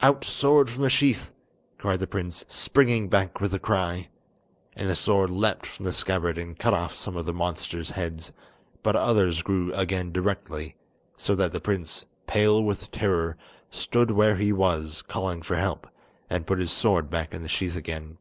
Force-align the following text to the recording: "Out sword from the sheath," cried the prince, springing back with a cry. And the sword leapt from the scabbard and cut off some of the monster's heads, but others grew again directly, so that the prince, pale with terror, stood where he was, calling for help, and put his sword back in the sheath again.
"Out 0.00 0.24
sword 0.24 0.70
from 0.70 0.80
the 0.80 0.88
sheath," 0.88 1.34
cried 1.76 2.00
the 2.00 2.06
prince, 2.06 2.42
springing 2.48 3.10
back 3.10 3.38
with 3.42 3.52
a 3.52 3.58
cry. 3.58 4.08
And 4.74 4.88
the 4.88 4.96
sword 4.96 5.28
leapt 5.28 5.66
from 5.66 5.84
the 5.84 5.92
scabbard 5.92 6.38
and 6.38 6.58
cut 6.58 6.72
off 6.72 6.94
some 6.96 7.18
of 7.18 7.26
the 7.26 7.34
monster's 7.34 7.90
heads, 7.90 8.32
but 8.82 8.96
others 8.96 9.42
grew 9.42 9.74
again 9.74 10.10
directly, 10.10 10.76
so 11.18 11.34
that 11.34 11.52
the 11.52 11.60
prince, 11.60 12.06
pale 12.26 12.64
with 12.64 12.90
terror, 12.92 13.36
stood 13.68 14.10
where 14.10 14.36
he 14.36 14.54
was, 14.54 15.02
calling 15.02 15.42
for 15.42 15.56
help, 15.56 15.86
and 16.30 16.46
put 16.46 16.60
his 16.60 16.72
sword 16.72 17.10
back 17.10 17.34
in 17.34 17.42
the 17.42 17.48
sheath 17.50 17.76
again. 17.76 18.16